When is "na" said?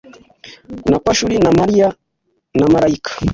0.91-0.97, 1.43-1.49, 2.57-2.65